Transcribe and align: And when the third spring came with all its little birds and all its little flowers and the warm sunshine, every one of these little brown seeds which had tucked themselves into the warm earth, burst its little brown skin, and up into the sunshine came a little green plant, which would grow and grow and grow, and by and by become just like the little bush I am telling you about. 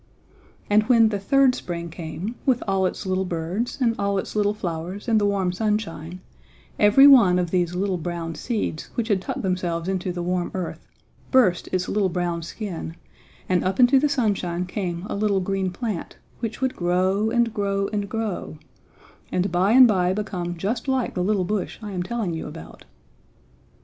And 0.67 0.81
when 0.89 1.09
the 1.09 1.19
third 1.19 1.53
spring 1.53 1.91
came 1.91 2.33
with 2.43 2.63
all 2.67 2.87
its 2.87 3.05
little 3.05 3.23
birds 3.23 3.77
and 3.79 3.93
all 3.99 4.17
its 4.17 4.35
little 4.35 4.55
flowers 4.55 5.07
and 5.07 5.21
the 5.21 5.27
warm 5.27 5.51
sunshine, 5.51 6.21
every 6.79 7.05
one 7.05 7.37
of 7.37 7.51
these 7.51 7.75
little 7.75 7.99
brown 7.99 8.33
seeds 8.33 8.85
which 8.95 9.09
had 9.09 9.21
tucked 9.21 9.43
themselves 9.43 9.87
into 9.87 10.11
the 10.11 10.23
warm 10.23 10.49
earth, 10.55 10.87
burst 11.29 11.69
its 11.71 11.87
little 11.87 12.09
brown 12.09 12.41
skin, 12.41 12.95
and 13.47 13.63
up 13.63 13.79
into 13.79 13.99
the 13.99 14.09
sunshine 14.09 14.65
came 14.65 15.05
a 15.07 15.13
little 15.15 15.39
green 15.39 15.69
plant, 15.69 16.17
which 16.39 16.61
would 16.61 16.75
grow 16.75 17.29
and 17.29 17.53
grow 17.53 17.87
and 17.93 18.09
grow, 18.09 18.57
and 19.31 19.51
by 19.51 19.71
and 19.73 19.87
by 19.87 20.13
become 20.13 20.57
just 20.57 20.87
like 20.87 21.13
the 21.13 21.23
little 21.23 21.45
bush 21.45 21.77
I 21.79 21.91
am 21.91 22.01
telling 22.01 22.33
you 22.33 22.47
about. 22.47 22.85